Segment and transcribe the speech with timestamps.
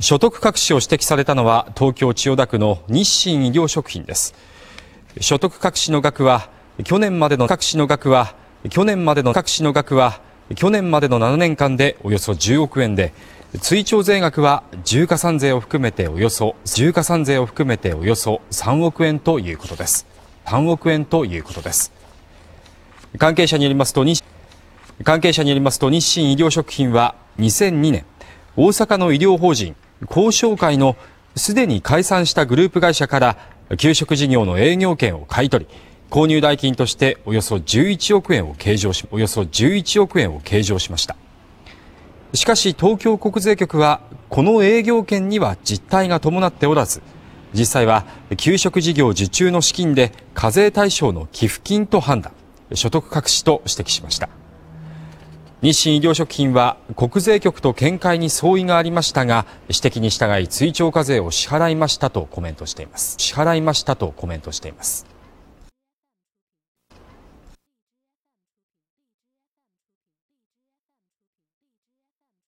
[0.00, 4.34] 所得隠しを指摘されたのは東京千代田区の日清医療食品です。
[5.20, 6.48] 所得隠しの額は
[6.84, 8.34] 去年までの隠しの額は
[8.70, 10.22] 去年までの隠しの額は
[10.54, 13.12] 去年までの7年間でおよそ10億円で
[13.60, 20.06] 追徴税額は重加算税を含めておよそ重加算税を含めておよそ3億円ということです。
[20.46, 21.92] 3億円ということです。
[23.18, 24.06] 関係者によりますと
[25.04, 28.06] 関係者によりますと日清医療食品は2002年
[28.56, 29.76] 大阪の医療法人
[30.08, 30.96] 交渉会の
[31.36, 33.36] すでに解散したグループ会社から
[33.76, 35.70] 給食事業の営業権を買い取り
[36.10, 41.16] 購入代金としておよそ11億円を計上しおよそ11億円を計上しました。
[42.34, 47.02] しかし東京国税局はこの営業権には実態が伴っておらず
[47.52, 52.32] 実際は給食事業受注の資金で課税対象の寄付金と判断
[52.74, 54.28] 所得隠しと指摘しました。
[55.62, 63.16] 日清医療食品は国税局と見解に相違がありましたが指摘に従い追徴課税を支払いましたとコメントしています。
[63.18, 65.09] 支払いましたとコメントしています。